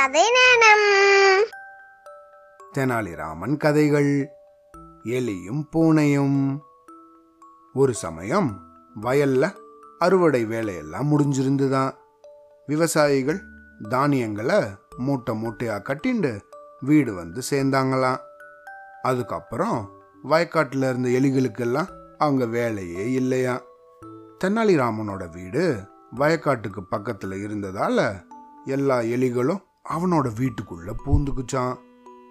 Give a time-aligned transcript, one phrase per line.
[0.00, 1.44] கதை நேரம்.
[2.74, 4.28] தெனாலிராமன் கதைகள்
[5.04, 6.58] எலியும் பூனையும்.
[7.74, 9.54] ஒரு சமயம் வயல்ல
[9.98, 11.92] அறுவடை வேலையெல்லாம் முடிஞ்சிருந்துதான்
[12.66, 13.40] விவசாயிகள்
[13.88, 14.62] தானியங்களை
[14.96, 16.40] மூட்டை மூட்டையா கட்டிண்டு
[16.80, 18.18] வீடு வந்து சேர்ந்தாங்களாம்
[19.02, 19.90] அதுக்கப்புறம்
[20.24, 21.88] வயக்காட்டில் இருந்த எலிகளுக்கெல்லாம்
[22.18, 23.62] அவங்க வேலையே இல்லையா.
[24.44, 25.84] தெனாலிராமனோட வீடு
[26.16, 28.26] வயக்காட்டுக்கு பக்கத்தில் இருந்ததால்
[28.64, 31.76] எல்லா எலிகளும் அவனோட வீட்டுக்குள்ள பூந்துக்குச்சான்.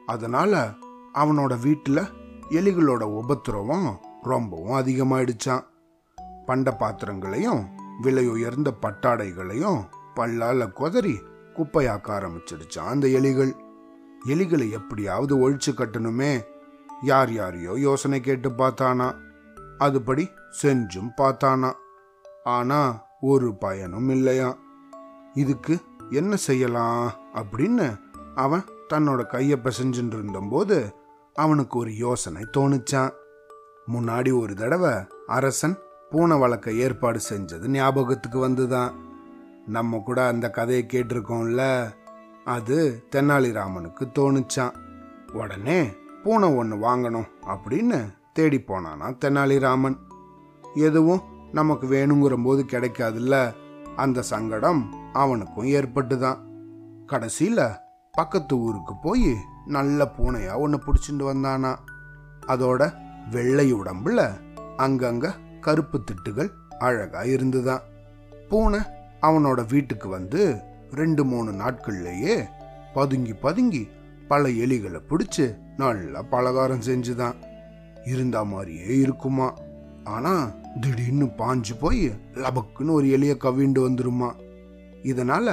[0.06, 0.74] அதனால
[1.14, 2.10] அவனோட வீட்டில்
[2.50, 5.64] எலிகளோட உபத்திரவம் ரொம்பவும் அதிகமாயிடுச்சான்.
[6.46, 7.68] பண்ட பாத்திரங்களையும்
[8.02, 9.84] விலை உயர்ந்த பட்டாடைகளையும்
[10.16, 11.20] பல்லால கொதறி
[11.54, 13.52] குப்பையாக்க ஆரம்பிச்சிடுச்சான் அந்த எலிகள்.
[14.26, 16.42] எலிகளை எப்படியாவது ஒழிச்சு கட்டணுமே.
[17.02, 19.16] யார் யாரையோ யோசனை கேட்டு பார்த்தானா.
[19.80, 20.28] அதுபடி
[20.62, 21.74] செஞ்சும் பார்த்தானா.
[22.44, 24.58] ஆனா ஒரு பயனும் இல்லையா
[25.34, 27.14] இதுக்கு என்ன செய்யலாம்?
[27.40, 28.00] அப்படின்னு
[28.36, 28.64] அவன்
[28.94, 30.96] தன்னோட கையை பிசைஞ்சுட்டு இருந்தபோது
[31.34, 33.12] அவனுக்கு ஒரு யோசனை தோணுச்சான்
[33.94, 34.94] முன்னாடி ஒரு தடவை
[35.28, 35.78] அரசன்
[36.10, 38.92] பூனை வளர்க்க ஏற்பாடு செஞ்சது ஞாபகத்துக்கு வந்துதான்.
[39.68, 41.90] நம்ம கூட அந்த கதையை கேட்டிருக்கோம்ல.
[42.46, 44.74] அது தெனாலிராமனுக்கு தோணுச்சான்
[45.34, 45.90] உடனே
[46.24, 49.98] பூனை ஒன்று வாங்கணும் அப்படின்னு தேடி போனானா தெனாலிராமன்
[50.76, 53.54] எதுவும் நமக்கு வேணுங்கிற போது கிடைக்காதுல்ல.
[53.96, 56.49] அந்த சங்கடம் அவனுக்கும் ஏற்பட்டுதான்.
[57.10, 57.62] கடைசியில்
[58.14, 59.30] பக்கத்து ஊருக்கு போய்
[59.66, 61.72] நல்ல பூனையாக ஒன்று பிடிச்சிட்டு வந்தானா.
[62.48, 62.82] அதோட
[63.32, 64.20] வெள்ளை உடம்புல
[64.78, 67.86] அங்கங்கே கருப்பு திட்டுகள் அழகாக இருந்துதான்
[68.50, 68.80] பூனை
[69.22, 70.42] அவனோட வீட்டுக்கு வந்து
[70.92, 72.36] ரெண்டு மூணு நாட்கள்லேயே
[72.94, 73.84] பதுங்கி பதுங்கி
[74.28, 75.46] பல எலிகளை பிடிச்சி
[75.78, 77.36] நல்லா பலகாரம் செஞ்சுதான்
[78.06, 79.50] இருந்தா மாதிரியே இருக்குமா.
[80.04, 80.46] ஆனால்
[80.82, 84.30] திடீர்னு பாஞ்சு போய் லபக்குன்னு ஒரு எலியை கவிண்டு வந்துருமா.
[85.04, 85.48] இதனால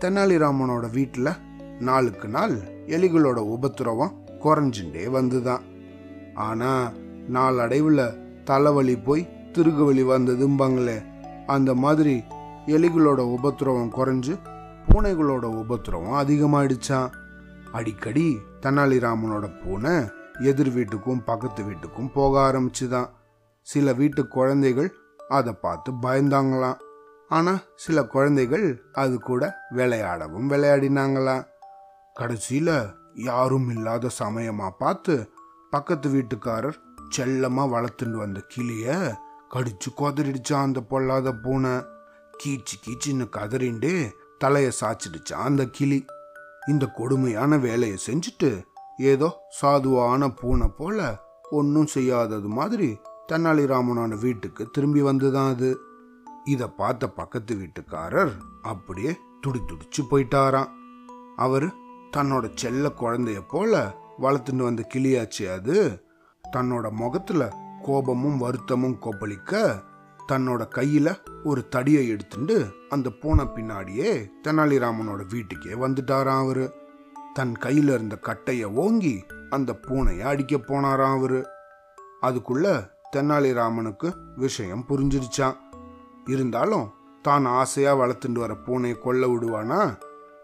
[0.00, 1.38] தெனாலிராமனோட வீட்டில்
[1.78, 2.54] நாளுக்கு நாள்
[2.86, 5.64] எலிகளோட உபத்திரவம் குறைஞ்சுட்டே வந்துதான்.
[6.34, 6.92] ஆனால்
[7.28, 8.04] நாளடைவில்
[8.44, 10.98] தலைவலி போய் திருகுவலி வந்ததும்பாங்களே
[11.46, 12.22] அந்த மாதிரி
[12.66, 14.34] எலிகளோட உபத்திரவம் குறைஞ்சு
[14.88, 17.10] பூனைகளோட உபத்திரவம் அதிகமாயிடுச்சான்
[17.72, 18.26] அடிக்கடி
[18.62, 19.96] தெனாலிராமனோட பூனை
[20.40, 23.08] எதிர் வீட்டுக்கும் பக்கத்து வீட்டுக்கும் போக ஆரம்பிச்சுதான்.
[23.60, 24.90] சில வீட்டு குழந்தைகள்
[25.28, 26.78] அதை பார்த்து பயந்தாங்களாம்.
[27.30, 31.46] ஆனால் சில குழந்தைகள் அது கூட விளையாடவும் விளையாடினாங்களாம்
[32.16, 32.76] கடைசியில்
[33.28, 35.14] யாரும் இல்லாத சமயமாக பார்த்து
[35.72, 36.78] பக்கத்து வீட்டுக்காரர்
[37.08, 38.96] செல்லமாக வளர்த்துட்டு வந்த கிளியை
[39.54, 41.74] கடிச்சு கொதறிடுச்சான் அந்த பொல்லாத பூனை.
[42.34, 43.92] கீச்சு கீச்சின்னு கதறிண்டு
[44.38, 45.98] தலையை சாச்சிடுச்சான் அந்த கிளி.
[46.68, 48.50] இந்த கொடுமையான வேலையை செஞ்சுட்டு
[49.10, 49.28] ஏதோ
[49.60, 50.98] சாதுவான பூனை போல
[51.50, 52.88] ஒன்றும் செய்யாதது மாதிரி
[53.30, 55.70] தென்னாலிராமனோட வீட்டுக்கு திரும்பி வந்துதான் அது.
[56.48, 58.32] இத பார்த்த பக்கத்து வீட்டுக்காரர்
[58.62, 60.70] அப்படியே துடி துடிச்சு போயிட்டாராம்.
[61.36, 61.66] அவர்
[62.16, 65.76] தன்னோட செல்ல குழந்தைய போல வளர்த்துட்டு வந்த கிளியாச்சு அது.
[66.56, 67.42] தன்னோட முகத்துல
[67.82, 69.52] கோபமும் வருத்தமும் கொப்பளிக்க
[70.32, 71.08] தன்னோட கையில
[71.44, 72.56] ஒரு தடியை எடுத்துட்டு
[72.88, 74.10] அந்த பூனை பின்னாடியே
[74.44, 76.66] தெனாலிராமனோட வீட்டுக்கே வந்துட்டாராம் அவரு.
[77.34, 79.16] தன் கையில இருந்த கட்டைய ஓங்கி
[79.50, 81.40] அந்த பூனைய அடிக்க போனாராம் அவரு.
[82.22, 82.66] அதுக்குள்ள
[83.16, 85.56] தெனாலிராமனுக்கு விஷயம் புரிஞ்சிருச்சான்
[86.28, 86.90] இருந்தாலும்
[87.22, 89.98] தான் ஆசையாக வளர்த்துட்டு வர பூனையை கொல்ல விடுவானா?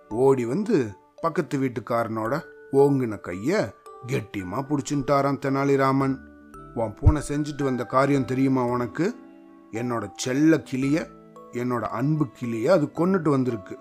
[0.08, 3.60] ஓடி வந்து பக்கத்து வீட்டுக்காரனோட ஓங்கின கையை
[4.06, 6.16] கெட்டியமாக புடிச்சுட்டாராம் தெனாலிராமன்.
[6.74, 9.14] உன் பூனை செஞ்சுட்டு வந்த காரியம் தெரியுமா உனக்கு?
[9.72, 11.08] என்னோட செல்ல கிளிய
[11.52, 13.78] என்னோட அன்பு கிளிய அது கொண்டுட்டு வந்திருக்கு.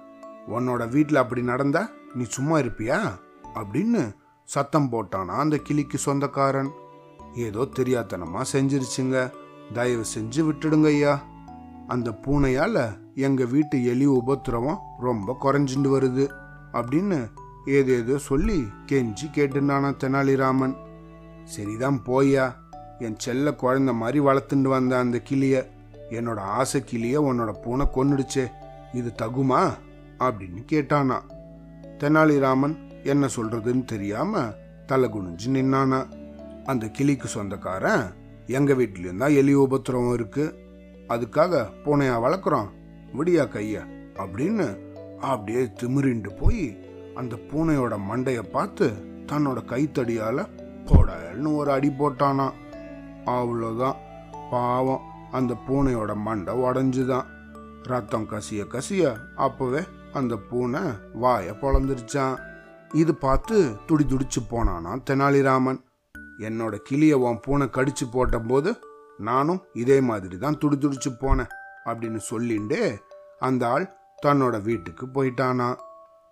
[0.47, 2.99] உன்னோட வீட்டில் அப்படி நடந்தா நீ சும்மா இருப்பியா?
[3.53, 6.71] அப்படின்னு சத்தம் போட்டானா அந்த கிளிக்கு சொந்தக்காரன்.
[7.35, 9.31] ஏதோ தெரியாத்தனமா செஞ்சிருச்சுங்க.
[9.73, 11.23] தயவு செஞ்சு விட்டுடுங்க ஐயா.
[11.87, 16.29] அந்த பூனையால் எங்கள் வீட்டு எலி உபத்திரவம் ரொம்ப குறைஞ்சிட்டு வருது
[16.73, 17.29] அப்படின்னு
[17.65, 20.75] ஏதேதோ சொல்லி கெஞ்சி கேட்டுனானா தெனாலிராமன்.
[21.43, 22.53] சரிதான் போயா
[22.99, 25.69] என் செல்ல குழந்த மாதிரி வளர்த்துண்டு வந்த அந்த கிளிய.
[26.09, 28.51] என்னோட ஆசை கிளிய உன்னோட பூனை கொன்னுடுச்சே
[28.93, 29.73] இது தகுமா?
[30.19, 31.19] அப்படின்னு கேட்டானா.
[31.97, 34.53] தெனாலிராமன் என்ன சொல்றதுன்னு தெரியாம
[34.85, 36.05] தலை குனிஞ்சு நின்னானா.
[36.65, 38.13] அந்த கிளிக்கு சொந்தக்காரன்
[38.47, 40.62] எங்க வீட்லேயும் தான் எலி உபத்திரவம் இருக்குது
[41.15, 42.69] அதுக்காக பூனையா வளர்க்குறோம்
[43.17, 43.75] விடியா கைய.
[44.15, 44.65] அப்படின்னு
[45.19, 48.87] அப்படியே திமிரிண்டு போய் அந்த பூனையோட மண்டையை பார்த்து
[49.25, 50.49] தன்னோட கைத்தடியால்
[50.85, 52.51] போடன்னு ஒரு அடி போட்டானா.
[53.25, 53.95] அவ்வளோதான்
[54.51, 55.01] பாவம்.
[55.31, 57.25] அந்த பூனையோட மண்டை உடஞ்சுதான்.
[57.83, 60.81] ரத்தம் கசிய கசிய அப்போவே அந்த பூனை
[61.13, 62.35] வாயை பொழந்துருச்சான்.
[62.93, 65.79] இது பார்த்து துடி துடிச்சு போனானா தெனாலிராமன்.
[66.39, 68.79] என்னோட கிளியை உன் பூனை கடிச்சு போட்டபோது
[69.17, 71.49] நானும் இதே மாதிரி தான் துடி துடிச்சு போனேன்
[71.85, 72.97] அப்படின்னு சொல்லிண்டே
[73.39, 73.93] அந்த ஆள்
[74.25, 75.77] தன்னோட வீட்டுக்கு போயிட்டானா.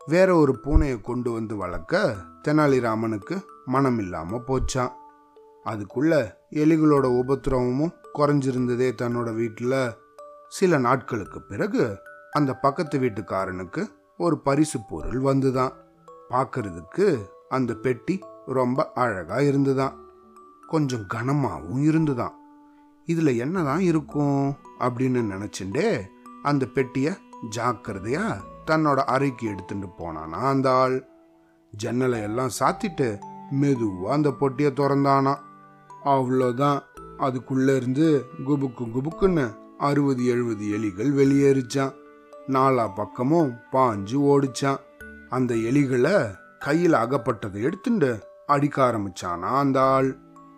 [0.07, 2.15] வேற ஒரு பூனையை கொண்டு வந்து வளர்க்க
[2.47, 4.91] தெனாலிராமனுக்கு மனம் இல்லாமல் போச்சான்
[5.65, 9.95] அதுக்குள்ள எலிகளோட உபத்திரவமும் குறைஞ்சிருந்ததே தன்னோட வீட்டில்.
[10.47, 11.97] சில நாட்களுக்கு பிறகு
[12.31, 13.87] அந்த பக்கத்து வீட்டுக்காரனுக்கு
[14.17, 15.71] ஒரு பரிசு பொருள் வந்துதான்.
[16.29, 19.99] பார்க்கறதுக்கு அந்த பெட்டி ரொம்ப அழகாக இருந்துதான்.
[20.67, 22.39] கொஞ்சம் கனமாகவும் இருந்துதான்.
[23.13, 26.01] இதுல என்னதான் இருக்கும் அப்படின்னு நினச்சிண்டே
[26.43, 27.13] அந்த பெட்டியை
[27.55, 28.37] ஜாக்கிரதையா
[28.71, 31.05] தன்னோட அறைக்கு எடுத்துட்டு போனானா அந்த ஆள்.
[31.71, 33.19] ஜன்னலை எல்லாம் சாத்திட்டு
[33.51, 35.35] மெதுவாக அந்த பொட்டியை திறந்தானா.
[36.05, 36.79] அவ்வளோதான்.
[37.17, 41.93] அதுக்குள்ளே இருந்து குபுக்கு குபுக்குன்னு அறுபது எழுபது எலிகள் வெளியேறிச்சான்.
[42.47, 44.77] நாலா பக்கமும் பாஞ்சு ஓடிச்சான்.
[45.29, 50.17] அந்த எலிகளை கையில் அகப்பட்டதை எடுத்துட்டு அடிக்க ஆரம்பிச்சானா அந்த ஆள்.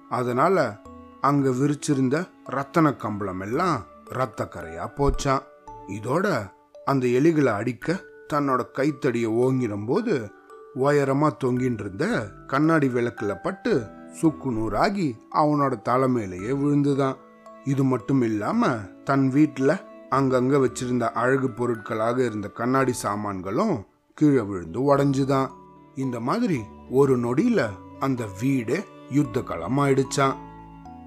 [0.10, 0.83] அதனால்
[1.28, 2.16] அங்க விரிச்சிருந்த
[2.52, 3.78] ரத்தன கம்பளம் எல்லாம்
[4.10, 5.44] ரத்த கரையா போச்சான்
[5.88, 6.26] இதோட
[6.86, 7.96] அந்த எலிகளை அடிக்க
[8.34, 10.14] தன்னோட கைத்தடியை ஓங்கிடும் போது
[10.76, 12.06] உயரமா தொங்கின்னு இருந்த
[12.48, 13.74] கண்ணாடி விளக்குல பட்டு
[14.22, 17.18] சுக்கு நூறாகி அவனோட தலைமையிலேயே விழுந்துதான்.
[17.64, 18.72] இது மட்டும் இல்லாம
[19.04, 19.72] தன் வீட்டுல
[20.10, 23.76] அங்கங்க வச்சிருந்த அழகு பொருட்களாக இருந்த கண்ணாடி சாமான்களும்
[24.18, 25.50] கீழே விழுந்து உடஞ்சுதான்.
[25.96, 26.60] இந்த மாதிரி
[26.90, 28.80] ஒரு நொடியில அந்த வீடே
[29.10, 30.36] யுத்த களம் ஆயிடுச்சான்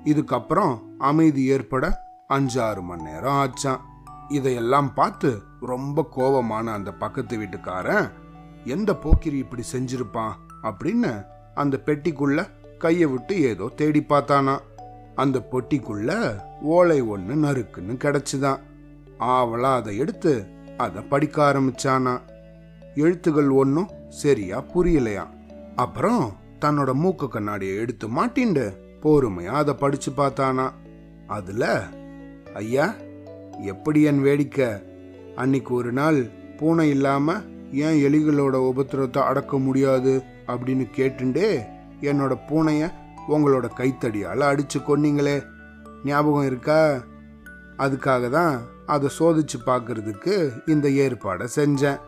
[0.07, 1.99] இதுக்கப்புறம் அமைதி ஏற்பட
[2.29, 3.81] அஞ்சாறு மணி நேரம் ஆச்சான்
[4.29, 8.11] இதையெல்லாம் பார்த்து ரொம்ப கோவமான அந்த பக்கத்து வீட்டுக்காரன்
[8.65, 10.33] எந்த போக்கிரி இப்படி செஞ்சிருப்பான்?
[10.63, 12.47] அப்படின்னு அந்த பெட்டிக்குள்ள
[12.79, 14.59] கையை விட்டு ஏதோ தேடி பார்த்தானா.
[15.15, 18.61] அந்த பொட்டிக்குள்ள ஓலை ஒன்று நறுக்குன்னு கிடச்சிதான்
[19.19, 22.21] ஆவலா அதை எடுத்து அதை படிக்க ஆரம்பிச்சானா.
[22.95, 25.27] எழுத்துகள் ஒன்றும் சரியா புரியலையா.
[25.77, 30.71] அப்புறம் தன்னோட மூக்கு கண்ணாடியை எடுத்து மாட்டிண்டு பொறுமையா அதை படிச்சு பார்த்தானா?
[31.27, 31.83] அதுல
[32.55, 32.95] ஐயா
[33.61, 34.69] எப்படி என் வேடிக்கை?
[35.37, 36.29] அன்னைக்கு ஒரு நாள்
[36.59, 37.35] பூனை இல்லாம
[37.73, 40.23] ஏன் எலிகளோட உபத்திரத்தை அடக்க முடியாது?
[40.47, 41.67] அப்படின்னு கேட்டுண்டே
[42.01, 42.93] என்னோட பூனைய
[43.29, 45.47] உங்களோட கைத்தடியால் அடிச்சு கொன்னீங்களே.
[46.05, 46.99] ஞாபகம் இருக்கா?
[47.79, 50.35] அதுக்காக தான் அதை சோதிச்சு பார்க்கறதுக்கு
[50.67, 52.01] இந்த ஏற்பாடை செஞ்சேன்.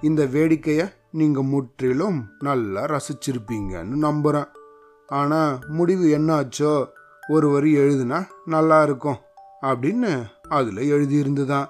[0.00, 4.48] இந்த வேடிக்கையை நீங்கள் முற்றிலும் நல்லா ரசிச்சிருப்பீங்கன்னு நம்புகிறேன்
[5.08, 6.88] ஆனால் முடிவு என்னாச்சோ?
[7.28, 9.16] ஒரு வரி எழுதுனா நல்லா இருக்கும்
[9.62, 11.66] அப்படின்னு அதில் எழுதியிருந்துதான்.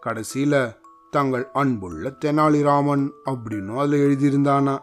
[0.00, 0.76] கடைசியில்
[1.10, 4.78] தங்கள் அன்புள்ள தெனாலிராமன் அப்படின்னும் அதில் எழுதியிருந்தானா.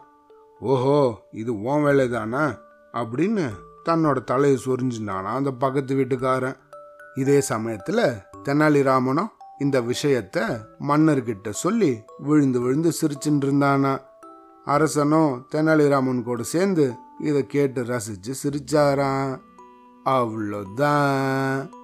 [0.60, 2.46] ஓஹோ இது ஓன் வேலை தானே
[2.94, 3.50] அப்படின்னு
[3.90, 6.56] தன்னோட தலையை சொரிஞ்சினானா அந்த பக்கத்து வீட்டுக்காரன்.
[7.16, 8.04] இதே சமயத்தில்
[8.46, 9.28] தெனாலிராமனும்
[9.60, 14.02] இந்த விஷயத்த மன்னர்கிட்ட சொல்லி விழுந்து விழுந்து சிரிச்சுட்டு இருந்தானா.
[14.66, 19.42] அரசனும் தெனாலிராமன் கூட சேர்ந்து இதை கேட்டு ரசிச்சு சிரிச்சாராம்.
[20.06, 21.76] அவ்வளோதான்.